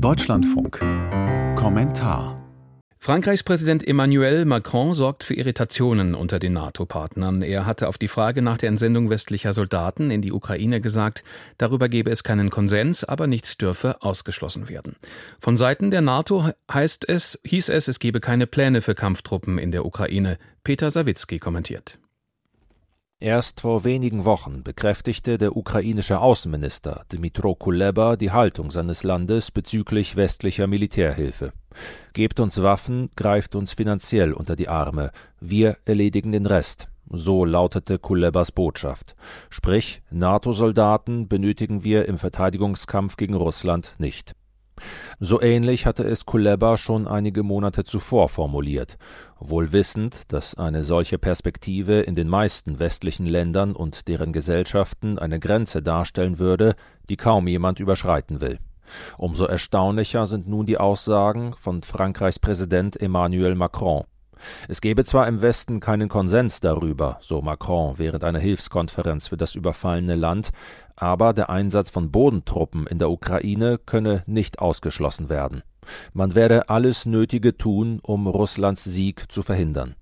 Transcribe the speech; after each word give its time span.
Deutschlandfunk. 0.00 0.78
Kommentar. 1.56 2.40
Frankreichs 3.00 3.42
Präsident 3.42 3.86
Emmanuel 3.86 4.44
Macron 4.44 4.94
sorgt 4.94 5.24
für 5.24 5.34
Irritationen 5.34 6.14
unter 6.14 6.38
den 6.38 6.52
NATO-Partnern. 6.52 7.42
Er 7.42 7.66
hatte 7.66 7.88
auf 7.88 7.98
die 7.98 8.06
Frage 8.06 8.40
nach 8.40 8.58
der 8.58 8.68
Entsendung 8.68 9.10
westlicher 9.10 9.52
Soldaten 9.52 10.12
in 10.12 10.22
die 10.22 10.32
Ukraine 10.32 10.80
gesagt, 10.80 11.24
darüber 11.56 11.88
gebe 11.88 12.12
es 12.12 12.22
keinen 12.22 12.48
Konsens, 12.48 13.02
aber 13.02 13.26
nichts 13.26 13.56
dürfe 13.58 14.00
ausgeschlossen 14.00 14.68
werden. 14.68 14.94
Von 15.40 15.56
Seiten 15.56 15.90
der 15.90 16.02
NATO 16.02 16.48
heißt 16.72 17.08
es, 17.08 17.40
hieß 17.44 17.68
es, 17.68 17.88
es 17.88 17.98
gebe 17.98 18.20
keine 18.20 18.46
Pläne 18.46 18.82
für 18.82 18.94
Kampftruppen 18.94 19.58
in 19.58 19.72
der 19.72 19.84
Ukraine. 19.84 20.38
Peter 20.62 20.92
Sawicki 20.92 21.40
kommentiert. 21.40 21.98
Erst 23.20 23.62
vor 23.62 23.82
wenigen 23.82 24.24
Wochen 24.24 24.62
bekräftigte 24.62 25.38
der 25.38 25.56
ukrainische 25.56 26.20
Außenminister 26.20 27.04
Dmytro 27.12 27.56
Kuleba 27.56 28.14
die 28.14 28.30
Haltung 28.30 28.70
seines 28.70 29.02
Landes 29.02 29.50
bezüglich 29.50 30.14
westlicher 30.14 30.68
Militärhilfe. 30.68 31.52
Gebt 32.12 32.38
uns 32.38 32.62
Waffen, 32.62 33.10
greift 33.16 33.56
uns 33.56 33.72
finanziell 33.72 34.32
unter 34.32 34.54
die 34.54 34.68
Arme, 34.68 35.10
wir 35.40 35.78
erledigen 35.84 36.30
den 36.30 36.46
Rest. 36.46 36.90
So 37.10 37.44
lautete 37.44 37.98
Kulebas 37.98 38.52
Botschaft. 38.52 39.16
Sprich, 39.50 40.00
NATO-Soldaten 40.10 41.26
benötigen 41.26 41.82
wir 41.82 42.06
im 42.06 42.18
Verteidigungskampf 42.18 43.16
gegen 43.16 43.34
Russland 43.34 43.96
nicht. 43.98 44.36
So 45.20 45.40
ähnlich 45.40 45.86
hatte 45.86 46.04
es 46.04 46.26
Kuleba 46.26 46.76
schon 46.76 47.06
einige 47.06 47.42
Monate 47.42 47.84
zuvor 47.84 48.28
formuliert, 48.28 48.98
wohl 49.38 49.72
wissend, 49.72 50.32
dass 50.32 50.54
eine 50.54 50.82
solche 50.82 51.18
Perspektive 51.18 52.00
in 52.00 52.14
den 52.14 52.28
meisten 52.28 52.78
westlichen 52.78 53.26
Ländern 53.26 53.74
und 53.74 54.08
deren 54.08 54.32
Gesellschaften 54.32 55.18
eine 55.18 55.38
Grenze 55.38 55.82
darstellen 55.82 56.38
würde, 56.38 56.74
die 57.08 57.16
kaum 57.16 57.46
jemand 57.46 57.80
überschreiten 57.80 58.40
will. 58.40 58.58
Umso 59.16 59.44
erstaunlicher 59.44 60.26
sind 60.26 60.48
nun 60.48 60.66
die 60.66 60.78
Aussagen 60.78 61.54
von 61.54 61.82
Frankreichs 61.82 62.38
Präsident 62.38 63.00
Emmanuel 63.00 63.54
Macron. 63.54 64.04
Es 64.68 64.80
gebe 64.80 65.04
zwar 65.04 65.26
im 65.26 65.42
Westen 65.42 65.80
keinen 65.80 66.08
Konsens 66.08 66.60
darüber, 66.60 67.18
so 67.20 67.42
Macron 67.42 67.98
während 67.98 68.24
einer 68.24 68.38
Hilfskonferenz 68.38 69.28
für 69.28 69.36
das 69.36 69.54
überfallene 69.54 70.14
Land, 70.14 70.50
aber 70.96 71.32
der 71.32 71.50
Einsatz 71.50 71.90
von 71.90 72.10
Bodentruppen 72.10 72.86
in 72.86 72.98
der 72.98 73.10
Ukraine 73.10 73.78
könne 73.78 74.22
nicht 74.26 74.58
ausgeschlossen 74.58 75.28
werden. 75.28 75.62
Man 76.12 76.34
werde 76.34 76.68
alles 76.68 77.06
Nötige 77.06 77.56
tun, 77.56 78.00
um 78.02 78.26
Russlands 78.26 78.84
Sieg 78.84 79.30
zu 79.30 79.42
verhindern. 79.42 79.94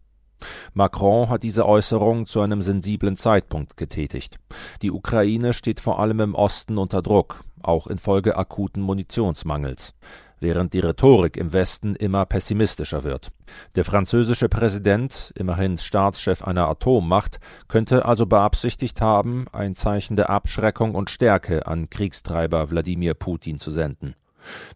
Macron 0.75 1.29
hat 1.29 1.42
diese 1.42 1.67
Äußerung 1.67 2.27
zu 2.27 2.41
einem 2.41 2.61
sensiblen 2.61 3.17
Zeitpunkt 3.17 3.77
getätigt. 3.77 4.39
Die 4.83 4.91
Ukraine 4.91 5.53
steht 5.53 5.81
vor 5.81 5.98
allem 5.98 6.20
im 6.20 6.34
Osten 6.34 6.77
unter 6.77 7.01
Druck, 7.01 7.45
auch 7.62 7.87
infolge 7.87 8.37
akuten 8.37 8.83
Munitionsmangels 8.83 9.95
während 10.41 10.75
die 10.75 10.81
Rhetorik 10.81 11.37
im 11.37 11.53
Westen 11.53 11.95
immer 11.95 12.27
pessimistischer 12.27 13.05
wird. 13.05 13.31
Der 13.75 13.84
französische 13.84 14.48
Präsident, 14.48 15.33
immerhin 15.37 15.79
Staatschef 15.79 16.42
einer 16.42 16.69
Atommacht, 16.69 17.39
könnte 17.69 18.05
also 18.05 18.27
beabsichtigt 18.27 19.01
haben, 19.01 19.47
ein 19.53 19.75
Zeichen 19.75 20.17
der 20.17 20.31
Abschreckung 20.31 20.95
und 20.95 21.11
Stärke 21.11 21.67
an 21.67 21.91
Kriegstreiber 21.91 22.70
Wladimir 22.70 23.14
Putin 23.14 23.59
zu 23.59 23.70
senden. 23.70 24.14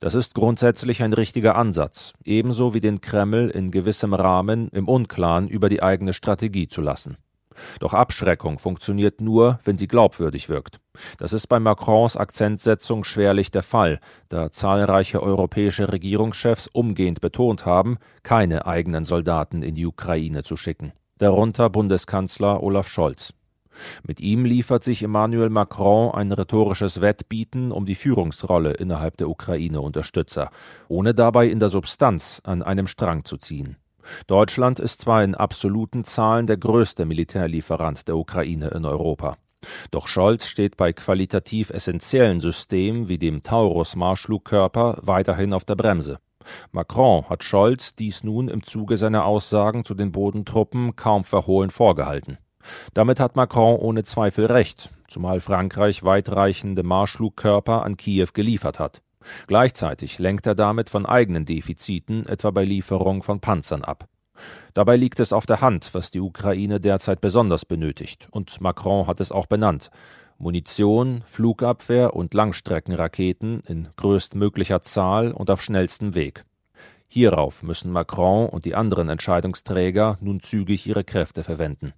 Das 0.00 0.14
ist 0.14 0.34
grundsätzlich 0.34 1.02
ein 1.02 1.12
richtiger 1.12 1.56
Ansatz, 1.56 2.12
ebenso 2.24 2.74
wie 2.74 2.80
den 2.80 3.00
Kreml 3.00 3.50
in 3.50 3.70
gewissem 3.70 4.14
Rahmen 4.14 4.68
im 4.70 4.88
Unklaren 4.88 5.48
über 5.48 5.68
die 5.68 5.82
eigene 5.82 6.12
Strategie 6.12 6.68
zu 6.68 6.80
lassen. 6.80 7.16
Doch 7.78 7.94
Abschreckung 7.94 8.58
funktioniert 8.58 9.20
nur, 9.20 9.58
wenn 9.64 9.78
sie 9.78 9.88
glaubwürdig 9.88 10.48
wirkt. 10.48 10.80
Das 11.18 11.32
ist 11.32 11.46
bei 11.46 11.60
Macrons 11.60 12.16
Akzentsetzung 12.16 13.04
schwerlich 13.04 13.50
der 13.50 13.62
Fall, 13.62 14.00
da 14.28 14.50
zahlreiche 14.50 15.22
europäische 15.22 15.92
Regierungschefs 15.92 16.66
umgehend 16.66 17.20
betont 17.20 17.66
haben, 17.66 17.98
keine 18.22 18.66
eigenen 18.66 19.04
Soldaten 19.04 19.62
in 19.62 19.74
die 19.74 19.86
Ukraine 19.86 20.42
zu 20.42 20.56
schicken. 20.56 20.92
Darunter 21.18 21.70
Bundeskanzler 21.70 22.62
Olaf 22.62 22.88
Scholz. 22.88 23.34
Mit 24.06 24.20
ihm 24.20 24.44
liefert 24.44 24.84
sich 24.84 25.02
Emmanuel 25.02 25.50
Macron 25.50 26.12
ein 26.12 26.32
rhetorisches 26.32 27.00
Wettbieten 27.00 27.72
um 27.72 27.86
die 27.86 27.94
Führungsrolle 27.94 28.72
innerhalb 28.72 29.16
der 29.16 29.28
Ukraine-Unterstützer, 29.28 30.50
ohne 30.88 31.14
dabei 31.14 31.46
in 31.46 31.58
der 31.58 31.68
Substanz 31.68 32.40
an 32.44 32.62
einem 32.62 32.86
Strang 32.86 33.24
zu 33.24 33.36
ziehen. 33.36 33.76
Deutschland 34.26 34.80
ist 34.80 35.00
zwar 35.00 35.22
in 35.22 35.34
absoluten 35.34 36.04
Zahlen 36.04 36.46
der 36.46 36.56
größte 36.56 37.04
Militärlieferant 37.04 38.08
der 38.08 38.16
Ukraine 38.16 38.68
in 38.68 38.84
Europa. 38.84 39.36
Doch 39.90 40.08
Scholz 40.08 40.46
steht 40.46 40.76
bei 40.76 40.92
qualitativ 40.92 41.70
essentiellen 41.70 42.40
Systemen 42.40 43.08
wie 43.08 43.18
dem 43.18 43.42
Taurus-Marschflugkörper 43.42 44.98
weiterhin 45.02 45.52
auf 45.52 45.64
der 45.64 45.76
Bremse. 45.76 46.18
Macron 46.72 47.28
hat 47.28 47.44
Scholz 47.44 47.94
dies 47.94 48.24
nun 48.24 48.48
im 48.48 48.62
Zuge 48.62 48.96
seiner 48.96 49.26
Aussagen 49.26 49.84
zu 49.84 49.94
den 49.94 50.12
Bodentruppen 50.12 50.96
kaum 50.96 51.24
verhohlen 51.24 51.70
vorgehalten. 51.70 52.38
Damit 52.94 53.20
hat 53.20 53.36
Macron 53.36 53.78
ohne 53.78 54.04
Zweifel 54.04 54.46
recht, 54.46 54.90
zumal 55.08 55.40
Frankreich 55.40 56.02
weitreichende 56.02 56.82
Marschflugkörper 56.82 57.84
an 57.84 57.96
Kiew 57.96 58.28
geliefert 58.32 58.78
hat. 58.78 59.02
Gleichzeitig 59.46 60.18
lenkt 60.18 60.46
er 60.46 60.54
damit 60.54 60.90
von 60.90 61.06
eigenen 61.06 61.44
Defiziten, 61.44 62.26
etwa 62.26 62.50
bei 62.50 62.64
Lieferung 62.64 63.22
von 63.22 63.40
Panzern 63.40 63.84
ab. 63.84 64.08
Dabei 64.74 64.96
liegt 64.96 65.20
es 65.20 65.32
auf 65.32 65.46
der 65.46 65.60
Hand, 65.60 65.90
was 65.92 66.10
die 66.10 66.20
Ukraine 66.20 66.80
derzeit 66.80 67.20
besonders 67.20 67.64
benötigt, 67.64 68.28
und 68.30 68.60
Macron 68.60 69.06
hat 69.06 69.20
es 69.20 69.32
auch 69.32 69.46
benannt. 69.46 69.90
Munition, 70.38 71.22
Flugabwehr 71.26 72.16
und 72.16 72.32
Langstreckenraketen 72.32 73.60
in 73.66 73.88
größtmöglicher 73.96 74.80
Zahl 74.80 75.32
und 75.32 75.50
auf 75.50 75.60
schnellstem 75.60 76.14
Weg. 76.14 76.44
Hierauf 77.08 77.62
müssen 77.62 77.92
Macron 77.92 78.48
und 78.48 78.64
die 78.64 78.74
anderen 78.74 79.08
Entscheidungsträger 79.08 80.16
nun 80.20 80.40
zügig 80.40 80.86
ihre 80.86 81.04
Kräfte 81.04 81.42
verwenden. 81.42 81.92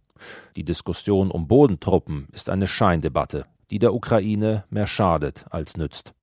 Die 0.57 0.65
Diskussion 0.65 1.31
um 1.31 1.47
Bodentruppen 1.47 2.29
ist 2.33 2.49
eine 2.49 2.67
Scheindebatte, 2.67 3.47
die 3.71 3.79
der 3.79 3.95
Ukraine 3.95 4.65
mehr 4.71 4.87
schadet 4.87 5.45
als 5.51 5.77
nützt. 5.77 6.15